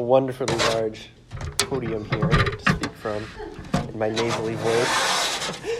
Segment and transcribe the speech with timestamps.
[0.00, 1.08] wonderfully large
[1.58, 3.24] podium here to speak from
[3.88, 4.88] in my nasally voice.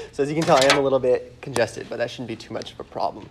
[0.12, 2.36] so as you can tell, I am a little bit congested, but that shouldn't be
[2.36, 3.28] too much of a problem.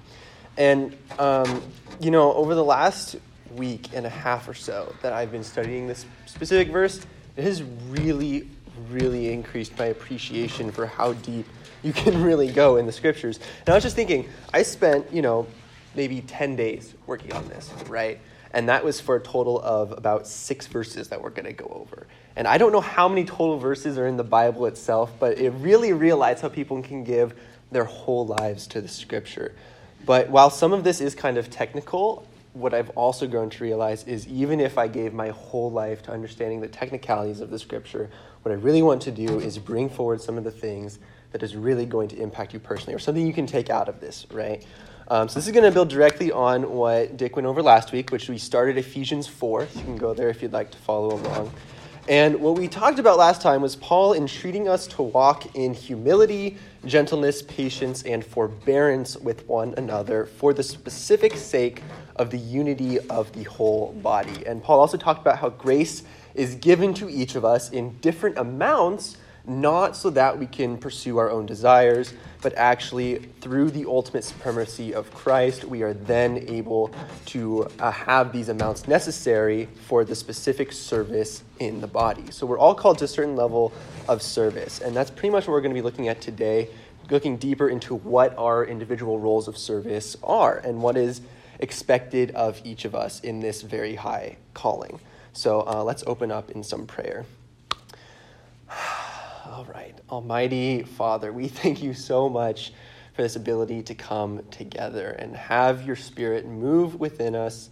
[0.57, 1.61] And, um,
[1.99, 3.15] you know, over the last
[3.55, 7.05] week and a half or so that I've been studying this specific verse,
[7.37, 8.49] it has really,
[8.89, 11.45] really increased my appreciation for how deep
[11.81, 13.39] you can really go in the scriptures.
[13.61, 15.47] And I was just thinking, I spent, you know,
[15.95, 18.19] maybe 10 days working on this, right?
[18.51, 21.67] And that was for a total of about six verses that we're going to go
[21.67, 22.07] over.
[22.35, 25.51] And I don't know how many total verses are in the Bible itself, but it
[25.51, 27.33] really realized how people can give
[27.71, 29.53] their whole lives to the scripture.
[30.05, 34.03] But while some of this is kind of technical, what I've also grown to realize
[34.05, 38.09] is even if I gave my whole life to understanding the technicalities of the scripture,
[38.41, 40.99] what I really want to do is bring forward some of the things
[41.31, 43.99] that is really going to impact you personally or something you can take out of
[43.99, 44.65] this, right?
[45.11, 48.11] Um, so this is going to build directly on what Dick went over last week,
[48.11, 49.65] which we started Ephesians 4.
[49.65, 51.51] So you can go there if you'd like to follow along.
[52.07, 56.57] And what we talked about last time was Paul entreating us to walk in humility,
[56.85, 61.81] gentleness, patience, and forbearance with one another for the specific sake
[62.17, 64.45] of the unity of the whole body.
[64.45, 66.03] And Paul also talked about how grace
[66.35, 69.17] is given to each of us in different amounts
[69.49, 74.93] not so that we can pursue our own desires, but actually through the ultimate supremacy
[74.93, 76.93] of Christ, we are then able
[77.25, 82.31] to uh, have these amounts necessary for the specific service in the body.
[82.31, 83.73] So we're all called to a certain level
[84.07, 86.69] of service, and that's pretty much what we're going to be looking at today,
[87.09, 91.21] looking deeper into what our individual roles of service are and what is
[91.59, 94.99] expected of each of us in this very high calling.
[95.33, 97.25] So uh, let's open up in some prayer.
[99.49, 99.97] All right.
[100.11, 102.71] Almighty Father, we thank you so much
[103.15, 107.71] for this ability to come together and have your Spirit move within us.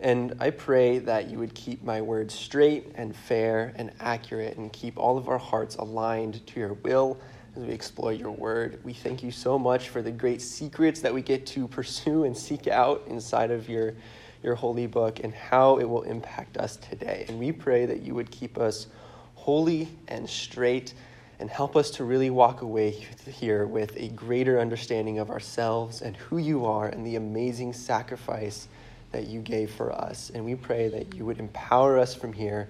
[0.00, 4.72] And I pray that you would keep my words straight and fair and accurate and
[4.72, 7.20] keep all of our hearts aligned to your will
[7.54, 8.80] as we explore your word.
[8.82, 12.36] We thank you so much for the great secrets that we get to pursue and
[12.36, 13.94] seek out inside of your,
[14.42, 17.26] your holy book and how it will impact us today.
[17.28, 18.88] And we pray that you would keep us
[19.36, 20.94] holy and straight
[21.38, 26.16] and help us to really walk away here with a greater understanding of ourselves and
[26.16, 28.68] who you are and the amazing sacrifice
[29.10, 30.30] that you gave for us.
[30.34, 32.68] And we pray that you would empower us from here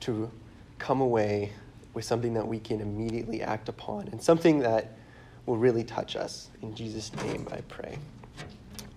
[0.00, 0.30] to
[0.78, 1.52] come away
[1.92, 4.96] with something that we can immediately act upon and something that
[5.46, 6.48] will really touch us.
[6.62, 7.98] In Jesus' name, I pray.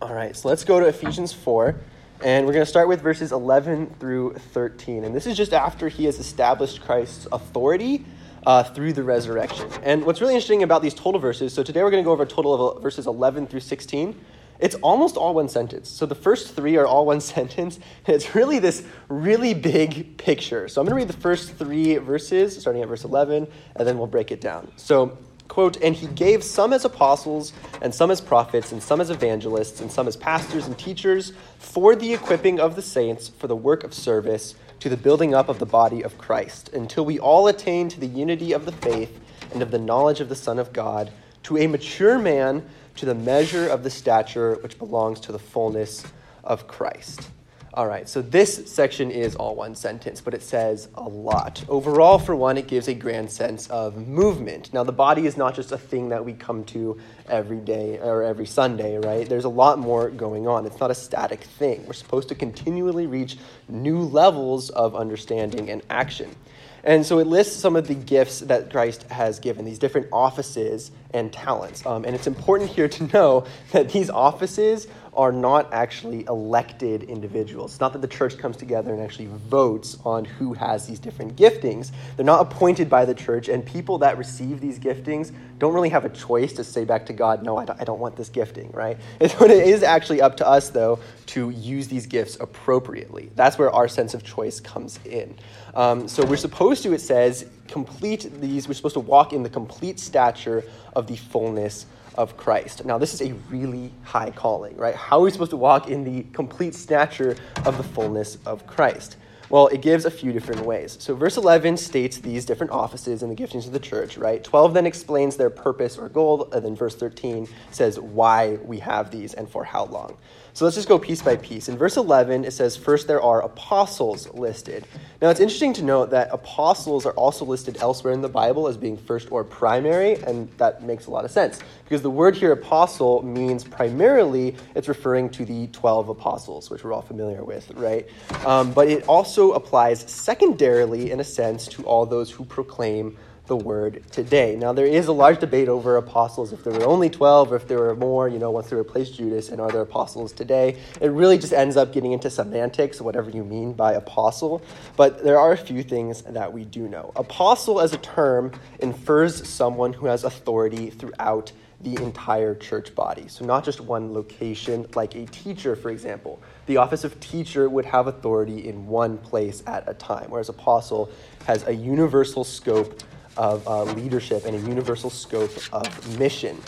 [0.01, 1.75] All right, so let's go to Ephesians 4.
[2.23, 5.03] And we're going to start with verses 11 through 13.
[5.03, 8.05] And this is just after he has established Christ's authority
[8.47, 9.69] uh, through the resurrection.
[9.83, 12.23] And what's really interesting about these total verses, so today we're going to go over
[12.23, 14.17] a total of verses 11 through 16.
[14.59, 15.89] It's almost all one sentence.
[15.89, 17.77] So the first three are all one sentence.
[18.05, 20.69] It's really this really big picture.
[20.69, 23.97] So I'm going to read the first three verses, starting at verse 11, and then
[23.97, 24.71] we'll break it down.
[24.77, 25.17] So,
[25.49, 29.81] quote, and he gave some as apostles, and some as prophets, and some as evangelists,
[29.81, 33.83] and some as pastors and teachers for the equipping of the saints for the work
[33.83, 37.89] of service to the building up of the body of Christ, until we all attain
[37.89, 39.19] to the unity of the faith
[39.53, 41.11] and of the knowledge of the Son of God,
[41.43, 46.03] to a mature man, to the measure of the stature which belongs to the fullness
[46.43, 47.29] of Christ.
[47.77, 51.63] All right, so this section is all one sentence, but it says a lot.
[51.69, 54.73] Overall, for one, it gives a grand sense of movement.
[54.73, 56.99] Now, the body is not just a thing that we come to
[57.29, 59.29] every day or every Sunday, right?
[59.29, 60.65] There's a lot more going on.
[60.65, 61.85] It's not a static thing.
[61.85, 63.37] We're supposed to continually reach
[63.69, 66.35] new levels of understanding and action.
[66.83, 70.89] And so it lists some of the gifts that Christ has given, these different offices
[71.13, 71.85] and talents.
[71.85, 74.87] Um, and it's important here to know that these offices
[75.17, 77.71] are not actually elected individuals.
[77.71, 81.35] It's not that the church comes together and actually votes on who has these different
[81.35, 81.91] giftings.
[82.15, 86.05] They're not appointed by the church, and people that receive these giftings don't really have
[86.05, 88.97] a choice to say back to God, no, I don't, want this gifting, right?
[89.19, 93.31] It's, it is actually up to us, though, to use these gifts appropriately.
[93.35, 95.35] That's where our sense of choice comes in.
[95.73, 99.49] Um, so we're supposed to, it says, complete these, we're supposed to walk in the
[99.49, 100.63] complete stature
[100.95, 101.87] of the fullness
[102.17, 102.83] of Christ.
[102.85, 104.95] Now, this is a really high calling, right?
[104.95, 107.35] How are we supposed to walk in the complete stature
[107.65, 109.17] of the fullness of Christ?
[109.49, 110.97] Well, it gives a few different ways.
[110.99, 114.43] So, verse 11 states these different offices and the giftings of the church, right?
[114.43, 119.09] 12 then explains their purpose or goal, and then verse 13 says why we have
[119.09, 120.17] these and for how long.
[120.57, 121.69] So let's just go piece by piece.
[121.69, 124.87] In verse 11, it says, First there are apostles listed.
[125.21, 128.75] Now it's interesting to note that apostles are also listed elsewhere in the Bible as
[128.75, 131.59] being first or primary, and that makes a lot of sense.
[131.83, 136.91] Because the word here, apostle, means primarily it's referring to the 12 apostles, which we're
[136.91, 138.07] all familiar with, right?
[138.43, 143.15] Um, but it also applies secondarily, in a sense, to all those who proclaim
[143.47, 144.55] the word today.
[144.55, 147.67] Now, there is a large debate over apostles, if there were only 12 or if
[147.67, 150.77] there were more, you know, once they replaced Judas, and are there apostles today?
[151.01, 154.61] It really just ends up getting into semantics, whatever you mean by apostle.
[154.95, 157.11] But there are a few things that we do know.
[157.15, 161.51] Apostle as a term infers someone who has authority throughout
[161.81, 163.27] the entire church body.
[163.27, 166.41] So, not just one location, like a teacher, for example.
[166.65, 171.11] The office of teacher would have authority in one place at a time, whereas apostle
[171.45, 173.03] has a universal scope
[173.37, 176.61] of uh, leadership and a universal scope of mission.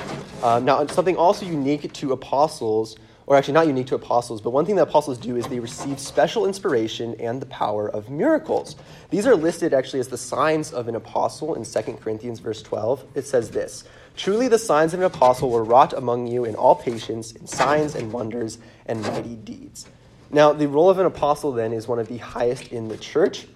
[0.43, 2.95] Um, now, something also unique to apostles,
[3.27, 5.99] or actually not unique to apostles, but one thing that apostles do is they receive
[5.99, 8.75] special inspiration and the power of miracles.
[9.09, 13.05] These are listed actually as the signs of an apostle in 2 Corinthians verse 12.
[13.15, 13.83] It says this
[14.15, 17.95] Truly the signs of an apostle were wrought among you in all patience, in signs
[17.95, 19.85] and wonders and mighty deeds.
[20.31, 23.47] Now, the role of an apostle then is one of the highest in the church.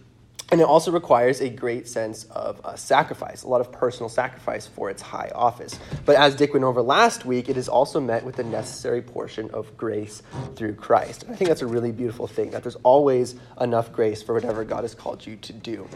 [0.54, 4.68] And it also requires a great sense of uh, sacrifice, a lot of personal sacrifice
[4.68, 5.80] for its high office.
[6.06, 9.50] But as Dick went over last week, it is also met with the necessary portion
[9.50, 10.22] of grace
[10.56, 11.24] through Christ.
[11.24, 14.64] And I think that's a really beautiful thing, that there's always enough grace for whatever
[14.64, 15.88] God has called you to do.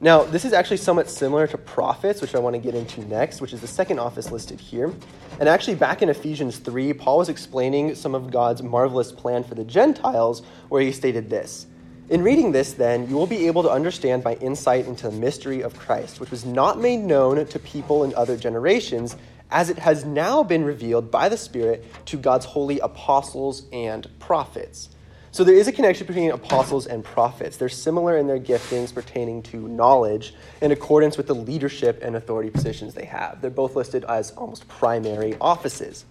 [0.00, 3.40] Now, this is actually somewhat similar to prophets, which I want to get into next,
[3.40, 4.92] which is the second office listed here.
[5.38, 9.54] And actually, back in Ephesians 3, Paul was explaining some of God's marvelous plan for
[9.54, 11.66] the Gentiles, where he stated this.
[12.10, 15.62] In reading this, then, you will be able to understand my insight into the mystery
[15.62, 19.16] of Christ, which was not made known to people in other generations,
[19.48, 24.88] as it has now been revealed by the Spirit to God's holy apostles and prophets.
[25.30, 27.58] So there is a connection between apostles and prophets.
[27.58, 32.50] They're similar in their giftings pertaining to knowledge in accordance with the leadership and authority
[32.50, 33.40] positions they have.
[33.40, 36.04] They're both listed as almost primary offices.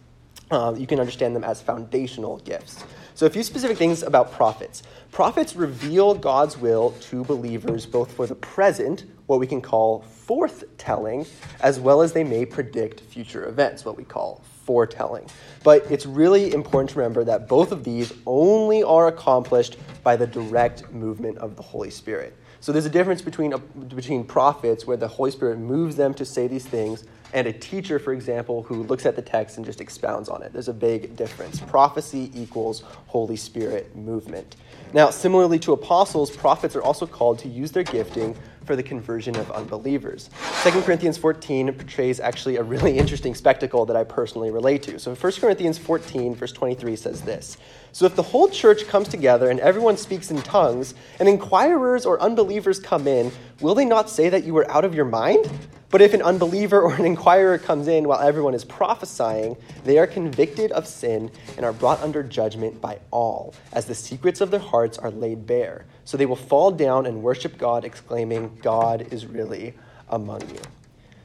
[0.50, 2.86] Um, you can understand them as foundational gifts.
[3.16, 4.84] So, a few specific things about prophets.
[5.12, 11.28] Prophets reveal God's will to believers both for the present, what we can call forthtelling,
[11.62, 15.28] as well as they may predict future events, what we call foretelling.
[15.64, 20.28] But it's really important to remember that both of these only are accomplished by the
[20.28, 22.38] direct movement of the Holy Spirit.
[22.60, 23.54] So there's a difference between,
[23.88, 28.00] between prophets, where the Holy Spirit moves them to say these things, and a teacher,
[28.00, 30.52] for example, who looks at the text and just expounds on it.
[30.52, 31.60] There's a big difference.
[31.60, 34.56] Prophecy equals Holy Spirit movement.
[34.94, 38.36] Now, similarly to apostles, prophets are also called to use their gifting
[38.66, 40.30] for the conversion of unbelievers.
[40.64, 45.00] 2 Corinthians 14 portrays actually a really interesting spectacle that I personally relate to.
[45.00, 47.58] So 1 Corinthians 14, verse 23 says this
[47.92, 52.22] So if the whole church comes together and everyone speaks in tongues, and inquirers or
[52.22, 53.32] unbelievers come in,
[53.62, 55.50] will they not say that you are out of your mind?
[55.92, 60.06] But if an unbeliever or an inquirer comes in while everyone is prophesying, they are
[60.06, 64.60] convicted of sin and are brought under judgment by all, as the secrets of their
[64.60, 65.86] hearts are laid bare.
[66.06, 69.74] So they will fall down and worship God, exclaiming, God is really
[70.10, 70.62] among you.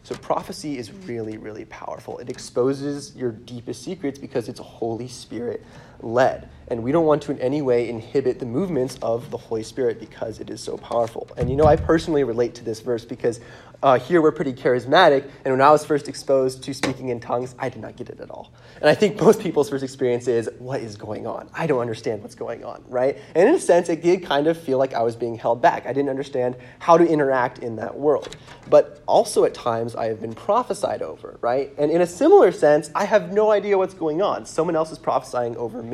[0.03, 2.19] So prophecy is really, really powerful.
[2.19, 5.65] It exposes your deepest secrets because it's Holy Spirit
[6.05, 6.49] led.
[6.69, 10.01] And we don't want to in any way inhibit the movements of the Holy Spirit
[10.01, 11.29] because it is so powerful.
[11.37, 13.41] And you know, I personally relate to this verse because
[13.83, 15.29] uh, here we're pretty charismatic.
[15.45, 18.19] And when I was first exposed to speaking in tongues, I did not get it
[18.19, 18.51] at all.
[18.81, 21.51] And I think most people's first experience is, what is going on?
[21.53, 23.19] I don't understand what's going on, right?
[23.35, 25.85] And in a sense, it did kind of feel like I was being held back.
[25.85, 28.37] I didn't understand how to interact in that world.
[28.71, 31.71] But also at times, I have been prophesied over, right?
[31.77, 34.47] And in a similar sense, I have no idea what's going on.
[34.47, 35.94] Someone else is prophesying over me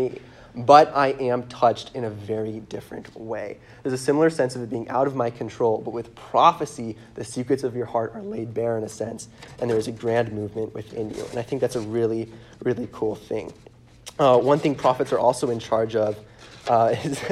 [0.55, 3.59] but I am touched in a very different way.
[3.83, 7.25] There's a similar sense of it being out of my control, but with prophecy, the
[7.25, 9.29] secrets of your heart are laid bare in a sense,
[9.61, 11.25] and there is a grand movement within you.
[11.31, 13.53] And I think that's a really, really cool thing.
[14.19, 16.19] Uh, one thing prophets are also in charge of
[16.69, 17.23] uh, is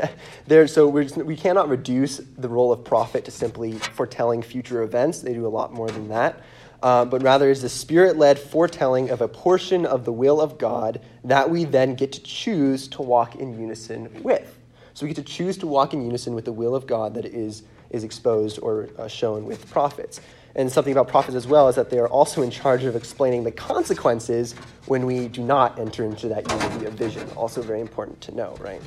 [0.47, 0.67] there.
[0.67, 5.21] So we cannot reduce the role of prophet to simply foretelling future events.
[5.21, 6.43] They do a lot more than that
[6.83, 10.59] uh, but rather is the spirit led foretelling of a portion of the will of
[10.59, 14.59] God that we then get to choose to walk in unison with.
[14.95, 17.25] So we get to choose to walk in unison with the will of God that
[17.25, 20.21] is, is exposed or uh, shown with prophets.
[20.55, 23.45] And something about prophets as well is that they are also in charge of explaining
[23.45, 24.55] the consequences
[24.87, 27.29] when we do not enter into that unity of vision.
[27.37, 28.83] Also, very important to know, right?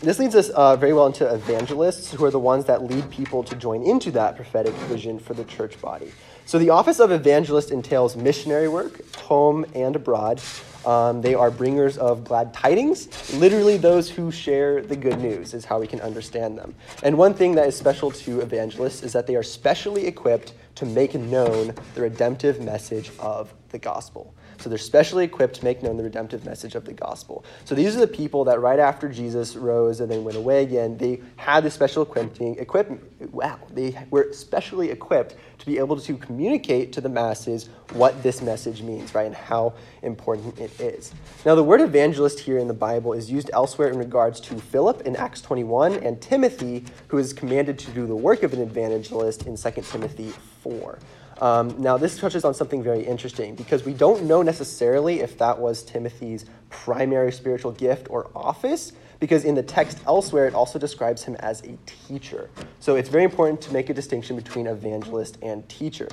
[0.00, 3.44] This leads us uh, very well into evangelists, who are the ones that lead people
[3.44, 6.10] to join into that prophetic vision for the church body.
[6.46, 10.40] So, the office of evangelist entails missionary work, home and abroad.
[10.84, 13.34] Um, they are bringers of glad tidings.
[13.34, 16.76] Literally, those who share the good news is how we can understand them.
[17.02, 20.86] And one thing that is special to evangelists is that they are specially equipped to
[20.86, 24.32] make known the redemptive message of the gospel.
[24.58, 27.44] So they're specially equipped to make known the redemptive message of the gospel.
[27.64, 30.96] So these are the people that right after Jesus rose and then went away again,
[30.96, 33.02] they had this special equipping, equipment.
[33.32, 38.42] Wow, they were specially equipped to be able to communicate to the masses what this
[38.42, 41.12] message means, right, and how important it is.
[41.44, 45.02] Now, the word evangelist here in the Bible is used elsewhere in regards to Philip
[45.02, 49.46] in Acts 21 and Timothy, who is commanded to do the work of an evangelist
[49.46, 50.32] in 2 Timothy
[50.62, 50.98] 4.
[51.40, 55.58] Um, now, this touches on something very interesting because we don't know necessarily if that
[55.58, 61.24] was Timothy's primary spiritual gift or office, because in the text elsewhere, it also describes
[61.24, 62.50] him as a teacher.
[62.80, 66.08] So it's very important to make a distinction between evangelist and teacher.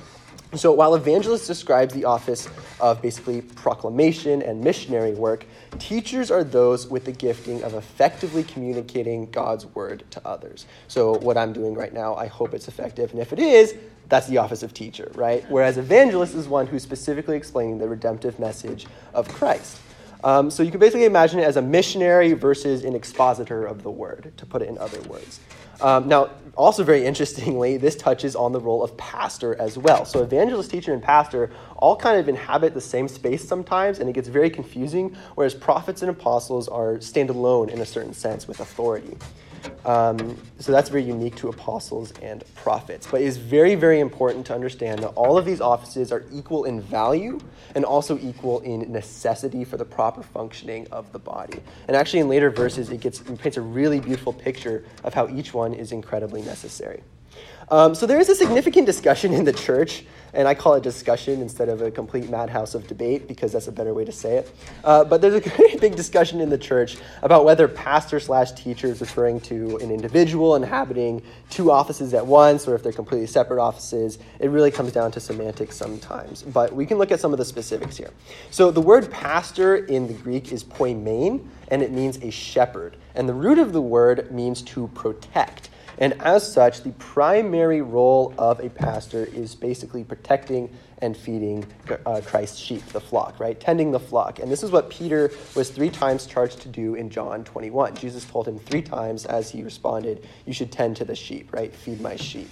[0.56, 2.48] So while evangelist describes the office
[2.80, 5.46] of basically proclamation and missionary work,
[5.80, 10.68] teachers are those with the gifting of effectively communicating God's word to others.
[10.88, 13.74] So what I'm doing right now, I hope it's effective, and if it is,
[14.14, 15.44] that's the office of teacher, right?
[15.50, 19.80] Whereas evangelist is one who's specifically explaining the redemptive message of Christ.
[20.24, 23.90] Um, so you can basically imagine it as a missionary versus an expositor of the
[23.90, 25.40] word, to put it in other words.
[25.82, 30.06] Um, now, also very interestingly, this touches on the role of pastor as well.
[30.06, 34.14] So evangelist, teacher, and pastor all kind of inhabit the same space sometimes, and it
[34.14, 38.60] gets very confusing, whereas prophets and apostles are stand alone in a certain sense with
[38.60, 39.18] authority.
[39.86, 43.08] Um, so that's very unique to apostles and prophets.
[43.10, 46.66] But it is very, very important to understand that all of these offices are equal
[46.66, 47.40] in value
[47.76, 51.60] and also equal in necessity for the proper functioning of the body.
[51.88, 55.28] And actually, in later verses, it, gets, it paints a really beautiful picture of how
[55.30, 57.04] each one is incredibly necessary.
[57.70, 61.42] Um, so there is a significant discussion in the church, and I call it discussion
[61.42, 64.56] instead of a complete madhouse of debate because that's a better way to say it.
[64.84, 69.02] Uh, but there's a big discussion in the church about whether pastor slash teacher is
[69.02, 74.20] referring to an individual inhabiting two offices at once or if they're completely separate offices.
[74.40, 77.46] It really comes down to semantics sometimes, but we can look at some of the
[77.46, 78.12] specifics here.
[78.52, 82.98] So the word pastor in the Greek is poimen, and it means a shepherd.
[83.16, 85.70] And the root of the word means to protect.
[86.04, 91.66] And as such, the primary role of a pastor is basically protecting and feeding
[92.06, 93.58] uh, Christ's sheep, the flock, right?
[93.58, 94.40] Tending the flock.
[94.40, 97.96] And this is what Peter was three times charged to do in John 21.
[97.96, 101.74] Jesus told him three times as he responded, You should tend to the sheep, right?
[101.74, 102.50] Feed my sheep.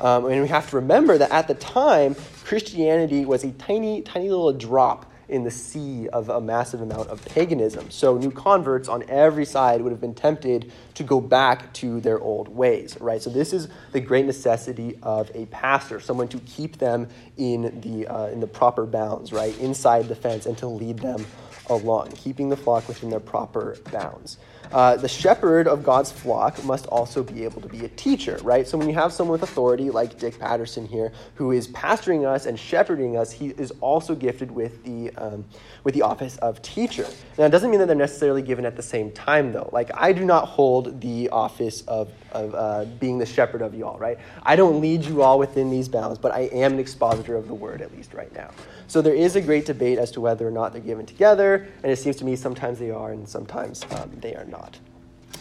[0.00, 4.30] Um, and we have to remember that at the time, Christianity was a tiny, tiny
[4.30, 7.90] little drop in the sea of a massive amount of paganism.
[7.90, 12.20] So new converts on every side would have been tempted to go back to their
[12.20, 13.22] old ways, right?
[13.22, 18.06] So this is the great necessity of a pastor, someone to keep them in the
[18.06, 21.24] uh, in the proper bounds, right, inside the fence, and to lead them
[21.68, 24.38] along, keeping the flock within their proper bounds.
[24.72, 28.66] Uh, the shepherd of God's flock must also be able to be a teacher, right?
[28.66, 32.46] So when you have someone with authority, like Dick Patterson here, who is pastoring us
[32.46, 35.44] and shepherding us, he is also gifted with the um,
[35.84, 37.06] with the office of teacher.
[37.38, 39.68] Now, it doesn't mean that they're necessarily given at the same time, though.
[39.72, 43.86] Like I do not hold the office of of uh, being the shepherd of you
[43.86, 44.18] all, right?
[44.42, 47.54] I don't lead you all within these bounds, but I am an expositor of the
[47.54, 48.50] word, at least right now.
[48.88, 51.92] So there is a great debate as to whether or not they're given together, and
[51.92, 54.53] it seems to me sometimes they are and sometimes um, they are not.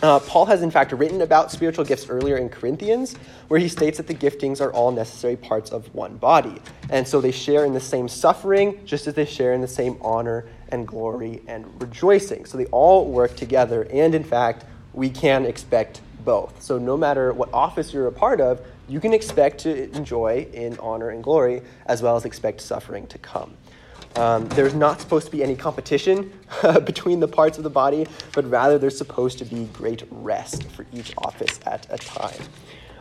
[0.02, 3.16] Uh, Paul has, in fact, written about spiritual gifts earlier in Corinthians,
[3.48, 6.62] where he states that the giftings are all necessary parts of one body.
[6.90, 9.98] And so they share in the same suffering, just as they share in the same
[10.02, 12.44] honor and glory and rejoicing.
[12.46, 16.62] So they all work together, and in fact, we can expect both.
[16.62, 20.78] So no matter what office you're a part of, you can expect to enjoy in
[20.80, 23.56] honor and glory, as well as expect suffering to come.
[24.16, 26.32] Um, there's not supposed to be any competition
[26.86, 30.86] between the parts of the body, but rather there's supposed to be great rest for
[30.94, 32.42] each office at a time.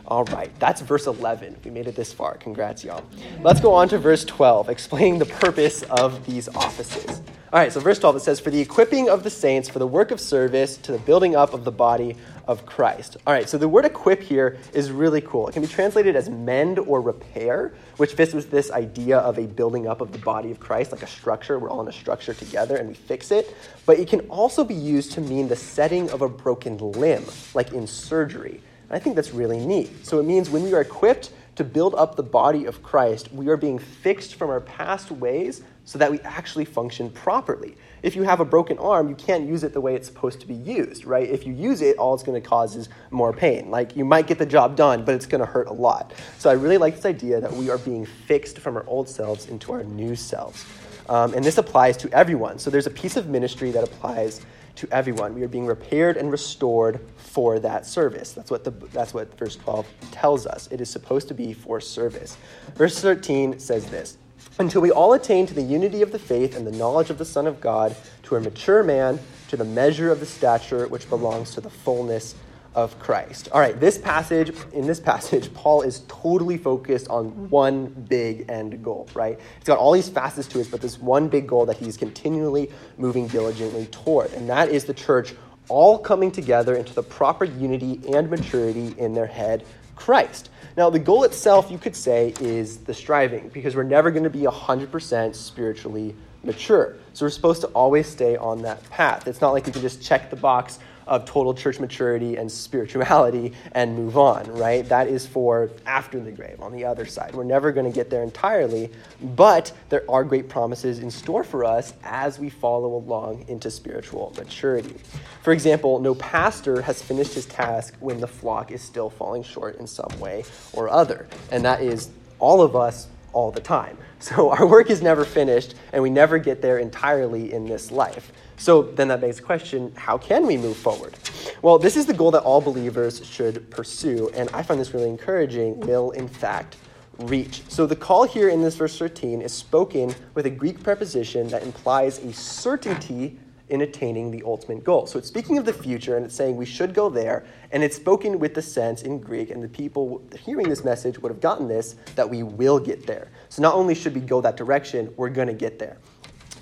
[0.05, 1.57] All right, that's verse 11.
[1.63, 2.35] We made it this far.
[2.35, 3.05] Congrats, y'all.
[3.41, 7.21] Let's go on to verse 12, explaining the purpose of these offices.
[7.53, 9.87] All right, so verse 12 it says, For the equipping of the saints for the
[9.87, 12.17] work of service to the building up of the body
[12.47, 13.15] of Christ.
[13.25, 15.47] All right, so the word equip here is really cool.
[15.47, 19.45] It can be translated as mend or repair, which fits with this idea of a
[19.45, 21.59] building up of the body of Christ, like a structure.
[21.59, 23.55] We're all in a structure together and we fix it.
[23.85, 27.71] But it can also be used to mean the setting of a broken limb, like
[27.71, 28.61] in surgery.
[28.93, 30.05] I think that's really neat.
[30.05, 33.47] So it means when we are equipped to build up the body of Christ, we
[33.49, 37.75] are being fixed from our past ways so that we actually function properly.
[38.01, 40.47] If you have a broken arm, you can't use it the way it's supposed to
[40.47, 41.27] be used, right?
[41.27, 43.69] If you use it, all it's going to cause is more pain.
[43.69, 46.13] Like you might get the job done, but it's going to hurt a lot.
[46.37, 49.47] So I really like this idea that we are being fixed from our old selves
[49.47, 50.65] into our new selves.
[51.09, 52.59] Um, and this applies to everyone.
[52.59, 54.41] So there's a piece of ministry that applies
[54.75, 55.33] to everyone.
[55.33, 58.31] We are being repaired and restored for that service.
[58.31, 60.67] That's what, the, that's what verse 12 tells us.
[60.71, 62.37] It is supposed to be for service.
[62.75, 64.17] Verse 13 says this
[64.59, 67.25] Until we all attain to the unity of the faith and the knowledge of the
[67.25, 71.51] Son of God, to a mature man, to the measure of the stature which belongs
[71.51, 72.35] to the fullness
[72.75, 73.49] of Christ.
[73.51, 78.83] All right, this passage, in this passage, Paul is totally focused on one big end
[78.83, 79.39] goal, right?
[79.57, 82.71] It's got all these facets to it, but this one big goal that he's continually
[82.97, 85.33] moving diligently toward, and that is the church
[85.69, 89.65] all coming together into the proper unity and maturity in their head,
[89.95, 90.49] Christ.
[90.75, 94.29] Now, the goal itself, you could say, is the striving, because we're never going to
[94.29, 96.95] be 100% spiritually mature.
[97.13, 99.27] So we're supposed to always stay on that path.
[99.27, 103.53] It's not like we can just check the box of total church maturity and spirituality
[103.73, 104.87] and move on, right?
[104.89, 107.33] That is for after the grave on the other side.
[107.35, 108.91] We're never going to get there entirely,
[109.21, 114.33] but there are great promises in store for us as we follow along into spiritual
[114.37, 114.95] maturity.
[115.41, 119.77] For example, no pastor has finished his task when the flock is still falling short
[119.77, 120.43] in some way
[120.73, 123.97] or other, and that is all of us all the time.
[124.23, 128.31] So our work is never finished, and we never get there entirely in this life.
[128.57, 131.15] So then that begs the question how can we move forward?
[131.61, 135.09] Well, this is the goal that all believers should pursue, and I find this really
[135.09, 136.77] encouraging, will in fact
[137.19, 137.61] reach.
[137.67, 141.63] So the call here in this verse 13 is spoken with a Greek preposition that
[141.63, 143.37] implies a certainty
[143.69, 145.07] in attaining the ultimate goal.
[145.07, 147.95] So it's speaking of the future and it's saying we should go there, and it's
[147.95, 151.67] spoken with the sense in Greek, and the people hearing this message would have gotten
[151.67, 153.31] this that we will get there.
[153.49, 155.97] So not only should we go that direction, we're going to get there.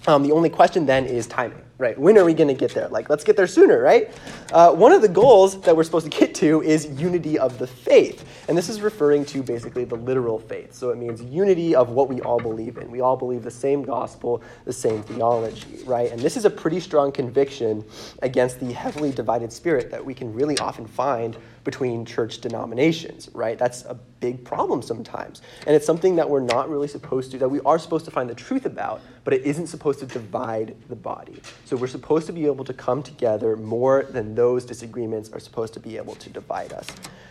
[0.08, 1.98] Um, the only question then is timing, right?
[1.98, 2.88] When are we going to get there?
[2.88, 4.12] Like, let's get there sooner, right?
[4.54, 7.68] Uh, one of the goals that we're supposed to get to is unity of the
[7.68, 8.24] faith.
[8.48, 10.74] And this is referring to basically the literal faith.
[10.74, 12.92] So it means unity of what we all believe in.
[12.92, 16.12] We all believe the same gospel, the same theology, right?
[16.12, 17.84] And this is a pretty strong conviction
[18.22, 23.58] against the heavily divided spirit that we can really often find between church denominations, right?
[23.58, 25.42] That's a big problem sometimes.
[25.66, 28.30] And it's something that we're not really supposed to, that we are supposed to find
[28.30, 31.42] the truth about, but it isn't supposed to divide the body.
[31.66, 35.74] So we're supposed to be able to come together more than those disagreements are supposed
[35.74, 36.88] to be able to divide us.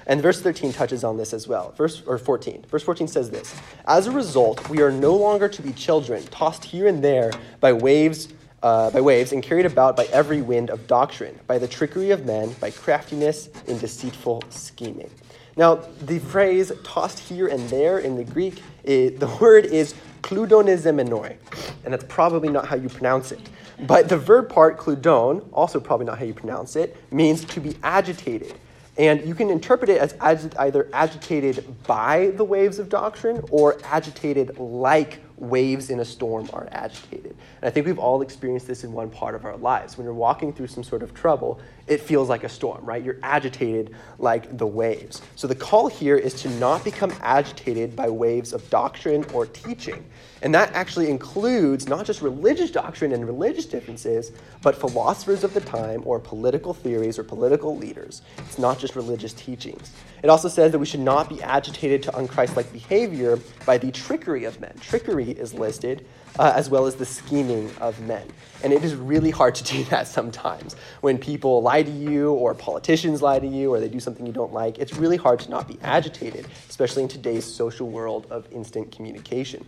[0.07, 1.73] And verse 13 touches on this as well.
[1.77, 2.65] Verse or 14.
[2.69, 3.55] Verse 14 says this:
[3.87, 7.73] As a result, we are no longer to be children, tossed here and there by
[7.73, 8.29] waves
[8.63, 12.27] uh, by waves and carried about by every wind of doctrine, by the trickery of
[12.27, 15.11] men, by craftiness in deceitful scheming.
[15.57, 21.37] Now, the phrase tossed here and there in the Greek, the word is kludonizemenoi,
[21.85, 23.41] and that's probably not how you pronounce it.
[23.87, 27.77] But the verb part, kludon, also probably not how you pronounce it, means to be
[27.83, 28.55] agitated.
[28.99, 33.79] And you can interpret it as agi- either agitated by the waves of doctrine or
[33.85, 37.35] agitated like waves in a storm are agitated.
[37.61, 39.99] And I think we've all experienced this in one part of our lives.
[39.99, 43.03] When you're walking through some sort of trouble, it feels like a storm, right?
[43.03, 45.23] You're agitated like the waves.
[45.35, 50.05] So the call here is to not become agitated by waves of doctrine or teaching.
[50.43, 54.31] And that actually includes not just religious doctrine and religious differences,
[54.63, 58.23] but philosophers of the time or political theories or political leaders.
[58.39, 59.93] It's not just religious teachings.
[60.23, 64.45] It also says that we should not be agitated to unchristlike behavior by the trickery
[64.45, 64.75] of men.
[64.81, 66.07] Trickery is listed
[66.39, 68.27] uh, as well as the scheming of men.
[68.63, 70.77] And it is really hard to do that sometimes.
[71.01, 74.33] When people lie to you, or politicians lie to you, or they do something you
[74.33, 78.47] don't like, it's really hard to not be agitated, especially in today's social world of
[78.53, 79.65] instant communication.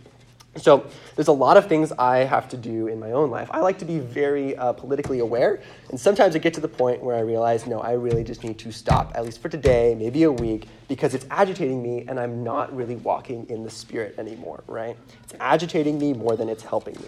[0.55, 3.49] So there's a lot of things I have to do in my own life.
[3.51, 7.01] I like to be very uh, politically aware, and sometimes I get to the point
[7.01, 10.23] where I realize, no, I really just need to stop, at least for today, maybe
[10.23, 14.63] a week, because it's agitating me, and I'm not really walking in the spirit anymore,
[14.67, 14.95] right?
[15.23, 17.07] It's agitating me more than it's helping me.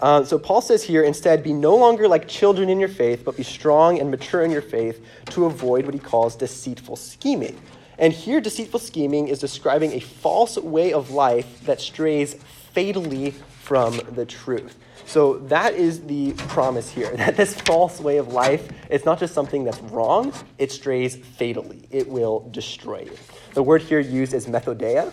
[0.00, 3.36] Uh, so Paul says here, instead, be no longer like children in your faith, but
[3.36, 7.60] be strong and mature in your faith to avoid what he calls deceitful scheming.
[7.98, 12.36] And here, deceitful scheming is describing a false way of life that strays
[12.72, 14.76] fatally from the truth.
[15.06, 19.34] So that is the promise here that this false way of life, it's not just
[19.34, 21.86] something that's wrong, it strays fatally.
[21.90, 23.16] It will destroy you.
[23.54, 25.12] The word here used is methodeia,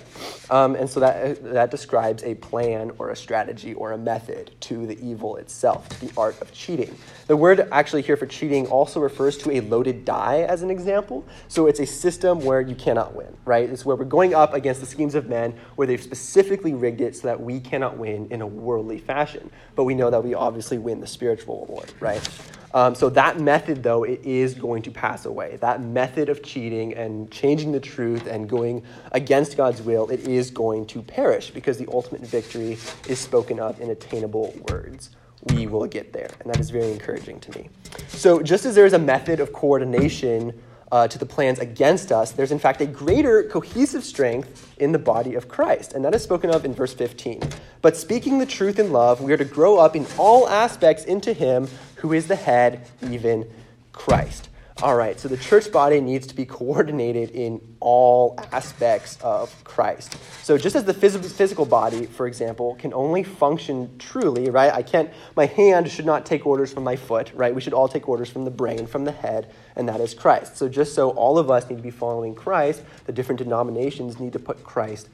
[0.50, 4.86] um, and so that, that describes a plan or a strategy or a method to
[4.88, 6.96] the evil itself, to the art of cheating.
[7.28, 11.26] The word actually here for cheating also refers to a loaded die as an example.
[11.50, 13.70] So it's a system where you cannot win, right?
[13.70, 17.18] It's where we're going up against the schemes of men where they've specifically rigged it
[17.18, 19.52] so that we cannot win in a worldly fashion.
[19.76, 22.28] But we know that we obviously win the spiritual award, right?
[22.74, 25.58] Um, so that method, though, it is going to pass away.
[25.62, 30.52] That method of cheating and changing the truth and going against God's will, it is
[30.52, 32.78] going to perish because the ultimate victory
[33.08, 35.12] is spoken of in attainable words.
[35.54, 37.70] We will get there, and that is very encouraging to me.
[38.10, 40.54] So, just as there is a method of coordination
[40.92, 45.00] uh, to the plans against us, there's in fact a greater cohesive strength in the
[45.00, 45.94] body of Christ.
[45.94, 47.42] And that is spoken of in verse 15.
[47.82, 51.34] But speaking the truth in love, we are to grow up in all aspects into
[51.34, 51.68] Him
[52.00, 53.50] who is the head, even
[53.94, 54.50] Christ.
[54.82, 60.16] All right, so the church body needs to be coordinated in all aspects of Christ.
[60.42, 64.72] So just as the physical body, for example, can only function truly, right?
[64.72, 67.54] I can't, my hand should not take orders from my foot, right?
[67.54, 70.56] We should all take orders from the brain, from the head, and that is Christ.
[70.56, 74.32] So just so all of us need to be following Christ, the different denominations need
[74.32, 75.10] to put Christ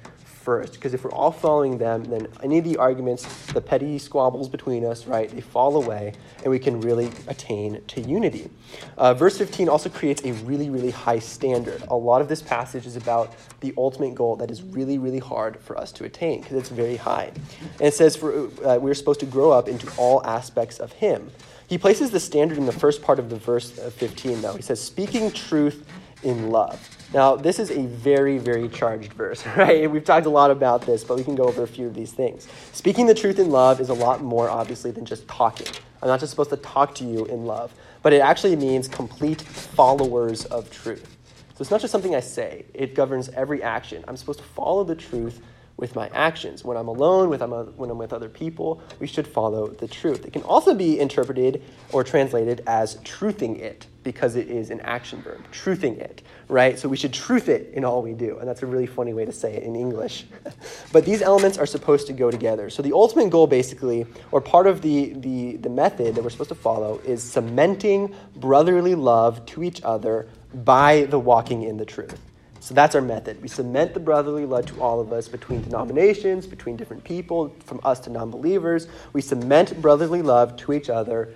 [0.45, 0.73] first.
[0.73, 4.85] Because if we're all following them, then any of the arguments, the petty squabbles between
[4.85, 8.51] us, right, they fall away, and we can really attain to unity.
[8.97, 11.83] Uh, verse 15 also creates a really, really high standard.
[11.89, 15.59] A lot of this passage is about the ultimate goal that is really, really hard
[15.59, 17.31] for us to attain because it's very high.
[17.79, 21.31] And it says for, uh, we're supposed to grow up into all aspects of Him.
[21.67, 24.53] He places the standard in the first part of the verse 15, though.
[24.53, 25.87] He says, speaking truth
[26.25, 26.89] in love.
[27.13, 29.89] Now, this is a very, very charged verse, right?
[29.89, 32.11] We've talked a lot about this, but we can go over a few of these
[32.11, 32.47] things.
[32.73, 35.67] Speaking the truth in love is a lot more, obviously, than just talking.
[36.01, 39.41] I'm not just supposed to talk to you in love, but it actually means complete
[39.41, 41.15] followers of truth.
[41.53, 44.03] So it's not just something I say, it governs every action.
[44.07, 45.41] I'm supposed to follow the truth
[45.77, 46.63] with my actions.
[46.63, 50.25] When I'm alone, when I'm with other people, we should follow the truth.
[50.25, 51.61] It can also be interpreted
[51.91, 56.79] or translated as truthing it because it is an action verb, truthing it, right?
[56.79, 58.37] So we should truth it in all we do.
[58.37, 60.25] And that's a really funny way to say it in English.
[60.93, 62.69] but these elements are supposed to go together.
[62.69, 66.49] So the ultimate goal, basically, or part of the, the, the method that we're supposed
[66.49, 72.21] to follow, is cementing brotherly love to each other by the walking in the truth.
[72.59, 73.41] So that's our method.
[73.41, 77.79] We cement the brotherly love to all of us between denominations, between different people, from
[77.83, 78.87] us to non believers.
[79.13, 81.33] We cement brotherly love to each other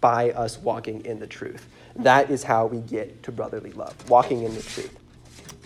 [0.00, 1.66] by us walking in the truth.
[1.96, 4.96] That is how we get to brotherly love, walking in the truth.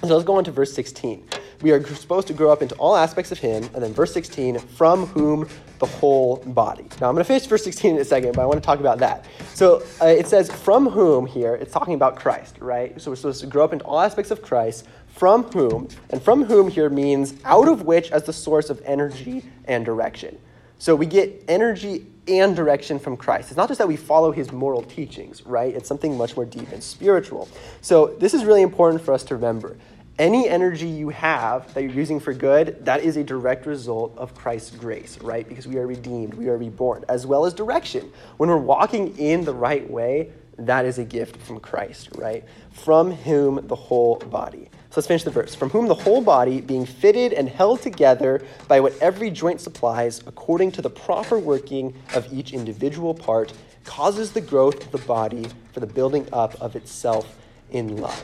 [0.02, 1.26] So let's go on to verse 16.
[1.62, 4.58] We are supposed to grow up into all aspects of Him, and then verse 16,
[4.58, 6.84] from whom the whole body.
[7.00, 8.80] Now I'm going to finish verse 16 in a second, but I want to talk
[8.80, 9.24] about that.
[9.54, 13.00] So uh, it says, from whom here, it's talking about Christ, right?
[13.00, 16.44] So we're supposed to grow up into all aspects of Christ, from whom, and from
[16.44, 20.38] whom here means out of which as the source of energy and direction.
[20.78, 23.50] So we get energy and direction from Christ.
[23.50, 25.74] It's not just that we follow his moral teachings, right?
[25.74, 27.48] It's something much more deep and spiritual.
[27.80, 29.76] So this is really important for us to remember.
[30.18, 34.32] Any energy you have that you're using for good, that is a direct result of
[34.34, 35.48] Christ's grace, right?
[35.48, 38.12] Because we are redeemed, we are reborn, as well as direction.
[38.36, 42.44] When we're walking in the right way, that is a gift from Christ, right?
[42.70, 44.70] From whom the whole body.
[44.94, 45.56] So let's finish the verse.
[45.56, 50.20] From whom the whole body, being fitted and held together by what every joint supplies,
[50.24, 53.52] according to the proper working of each individual part,
[53.82, 57.36] causes the growth of the body for the building up of itself
[57.72, 58.22] in love.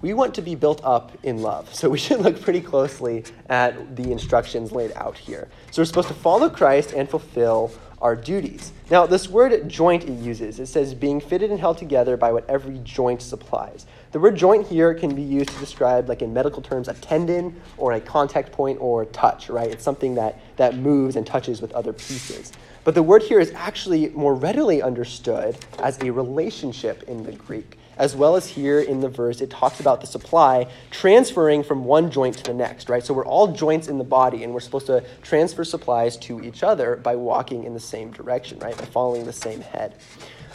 [0.00, 3.94] We want to be built up in love, so we should look pretty closely at
[3.94, 5.48] the instructions laid out here.
[5.70, 7.72] So we're supposed to follow Christ and fulfill
[8.06, 8.70] our duties.
[8.88, 12.48] Now, this word joint it uses, it says being fitted and held together by what
[12.48, 13.84] every joint supplies.
[14.12, 17.60] The word joint here can be used to describe, like in medical terms, a tendon
[17.76, 19.68] or a contact point or touch, right?
[19.68, 22.52] It's something that, that moves and touches with other pieces.
[22.84, 27.76] But the word here is actually more readily understood as a relationship in the Greek
[27.96, 32.10] as well as here in the verse, it talks about the supply transferring from one
[32.10, 33.04] joint to the next, right?
[33.04, 36.62] So we're all joints in the body, and we're supposed to transfer supplies to each
[36.62, 38.76] other by walking in the same direction, right?
[38.76, 39.94] By following the same head.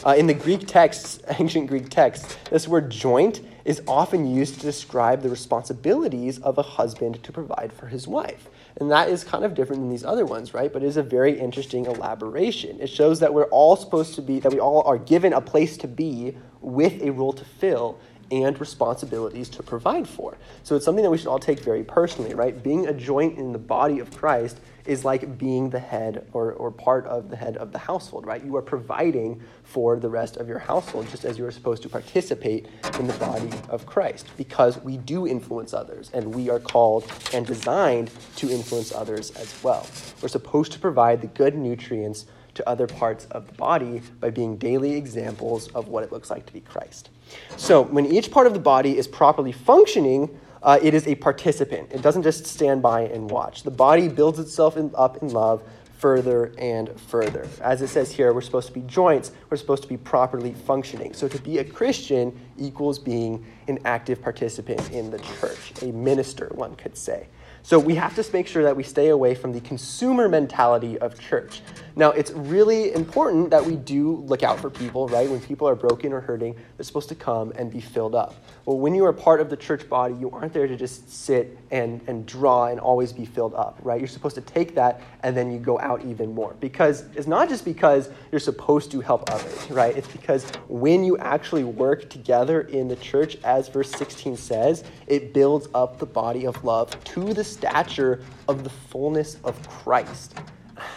[0.04, 4.60] Uh, in the Greek texts, ancient Greek texts, this word joint is often used to
[4.60, 8.48] describe the responsibilities of a husband to provide for his wife.
[8.78, 10.72] And that is kind of different than these other ones, right?
[10.72, 12.80] But it is a very interesting elaboration.
[12.80, 15.76] It shows that we're all supposed to be, that we all are given a place
[15.78, 17.98] to be with a role to fill
[18.32, 20.38] and responsibilities to provide for.
[20.62, 22.60] So it's something that we should all take very personally, right?
[22.62, 26.70] Being a joint in the body of Christ is like being the head or, or
[26.70, 28.42] part of the head of the household, right?
[28.42, 31.90] You are providing for the rest of your household just as you are supposed to
[31.90, 37.12] participate in the body of Christ because we do influence others and we are called
[37.34, 39.86] and designed to influence others as well.
[40.22, 44.56] We're supposed to provide the good nutrients to other parts of the body by being
[44.56, 47.10] daily examples of what it looks like to be Christ.
[47.56, 51.90] So, when each part of the body is properly functioning, uh, it is a participant.
[51.92, 53.62] It doesn't just stand by and watch.
[53.62, 55.62] The body builds itself in, up in love
[56.02, 57.46] further and further.
[57.60, 61.14] As it says here, we're supposed to be joints, we're supposed to be properly functioning.
[61.14, 66.50] So to be a Christian equals being an active participant in the church, a minister,
[66.56, 67.28] one could say.
[67.62, 71.20] So we have to make sure that we stay away from the consumer mentality of
[71.20, 71.60] church.
[71.94, 75.28] Now, it's really important that we do look out for people, right?
[75.28, 78.34] When people are broken or hurting, they're supposed to come and be filled up.
[78.64, 81.58] Well, when you are part of the church body, you aren't there to just sit
[81.70, 84.00] and, and draw and always be filled up, right?
[84.00, 86.54] You're supposed to take that and then you go out even more.
[86.60, 89.96] Because it's not just because you're supposed to help others, right?
[89.96, 95.34] It's because when you actually work together in the church, as verse 16 says, it
[95.34, 100.34] builds up the body of love to the stature of the fullness of Christ.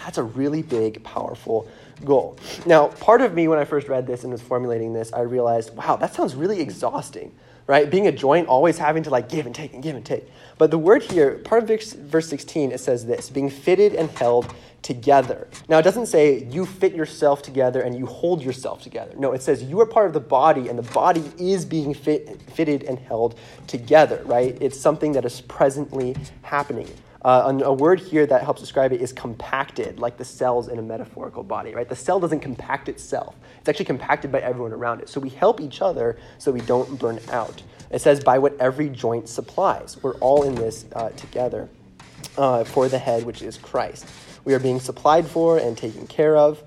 [0.04, 1.68] That's a really big, powerful
[2.04, 2.38] goal.
[2.66, 5.76] Now, part of me, when I first read this and was formulating this, I realized,
[5.76, 7.34] wow, that sounds really exhausting,
[7.68, 7.90] right?
[7.90, 10.30] Being a joint, always having to like give and take and give and take.
[10.58, 14.54] But the word here, part of verse 16, it says this being fitted and held
[14.82, 15.48] together.
[15.68, 19.14] Now, it doesn't say you fit yourself together and you hold yourself together.
[19.18, 22.40] No, it says you are part of the body and the body is being fit,
[22.52, 24.56] fitted and held together, right?
[24.62, 26.88] It's something that is presently happening.
[27.26, 30.82] Uh, a word here that helps describe it is compacted, like the cells in a
[30.84, 31.90] metaphorical body, right?
[31.90, 33.36] The cell doesn't compact itself.
[33.58, 35.10] It's actually compacted by everyone around it.
[35.10, 37.64] So we help each other so we don't burn out.
[37.90, 39.98] It says, by what every joint supplies.
[40.04, 41.68] We're all in this uh, together
[42.38, 44.06] uh, for the head, which is Christ.
[44.44, 46.62] We are being supplied for and taken care of.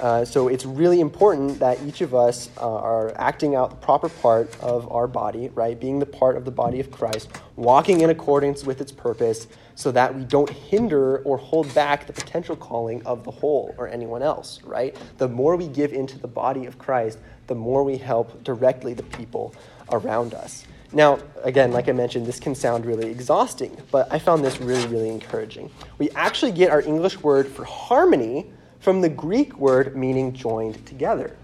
[0.00, 4.08] Uh, so it's really important that each of us uh, are acting out the proper
[4.08, 5.78] part of our body, right?
[5.78, 9.92] Being the part of the body of Christ, walking in accordance with its purpose, so
[9.92, 14.22] that we don't hinder or hold back the potential calling of the whole or anyone
[14.22, 14.96] else, right?
[15.18, 19.04] The more we give into the body of Christ, the more we help directly the
[19.04, 19.54] people
[19.92, 20.64] around us.
[20.92, 24.86] Now, again, like I mentioned, this can sound really exhausting, but I found this really,
[24.86, 25.70] really encouraging.
[25.98, 31.36] We actually get our English word for harmony from the Greek word meaning joined together.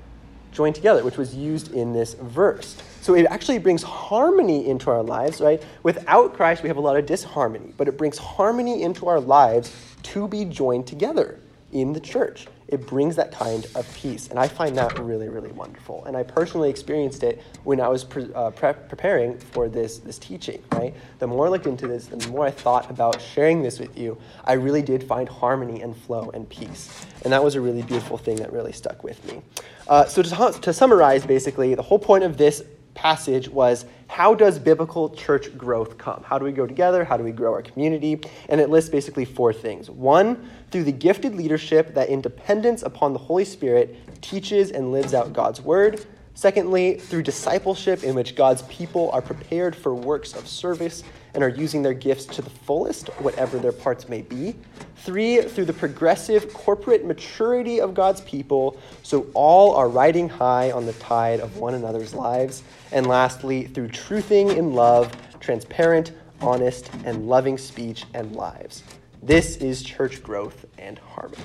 [0.52, 2.76] Joined together, which was used in this verse.
[3.00, 5.62] So it actually brings harmony into our lives, right?
[5.82, 9.74] Without Christ, we have a lot of disharmony, but it brings harmony into our lives
[10.04, 11.40] to be joined together
[11.74, 12.46] in the church.
[12.68, 14.28] It brings that kind of peace.
[14.28, 16.04] And I find that really, really wonderful.
[16.06, 20.18] And I personally experienced it when I was pre- uh, pre- preparing for this, this
[20.18, 20.94] teaching, right?
[21.18, 24.16] The more I looked into this, the more I thought about sharing this with you,
[24.44, 27.06] I really did find harmony and flow and peace.
[27.22, 29.42] And that was a really beautiful thing that really stuck with me.
[29.86, 32.62] Uh, so, to, to summarize, basically, the whole point of this
[32.94, 36.22] passage was how does biblical church growth come?
[36.24, 37.04] How do we go together?
[37.04, 38.20] How do we grow our community?
[38.48, 39.90] And it lists basically four things.
[39.90, 45.14] One, through the gifted leadership that, in dependence upon the Holy Spirit, teaches and lives
[45.14, 46.06] out God's word.
[46.34, 51.48] Secondly, through discipleship in which God's people are prepared for works of service and are
[51.48, 54.56] using their gifts to the fullest, whatever their parts may be.
[54.96, 60.86] Three, through the progressive corporate maturity of God's people, so all are riding high on
[60.86, 62.62] the tide of one another's lives.
[62.90, 68.82] And lastly, through truthing in love, transparent, honest, and loving speech and lives.
[69.22, 71.42] This is church growth and harmony.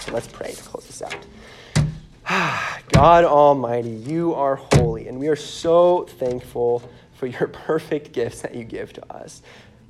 [0.00, 1.16] So let's pray to close this out.
[2.88, 6.82] God Almighty, you are holy, and we are so thankful
[7.12, 9.42] for your perfect gifts that you give to us.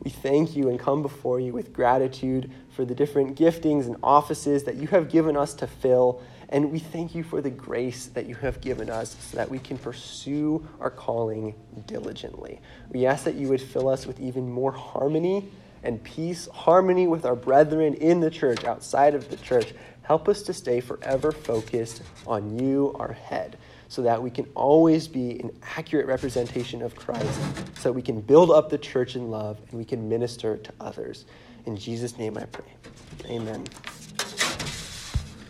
[0.03, 4.65] We thank you and come before you with gratitude for the different giftings and offices
[4.65, 6.23] that you have given us to fill.
[6.49, 9.61] And we thank you for the grace that you have given us so that we
[9.61, 11.55] can pursue our calling
[11.87, 12.61] diligently.
[12.91, 15.49] We ask that you would fill us with even more harmony
[15.85, 19.73] and peace, harmony with our brethren in the church, outside of the church.
[20.05, 25.07] Help us to stay forever focused on you, our head so that we can always
[25.07, 27.41] be an accurate representation of Christ,
[27.77, 30.73] so that we can build up the church in love and we can minister to
[30.81, 31.27] others.
[31.67, 32.73] In Jesus' name I pray.
[33.27, 33.65] Amen.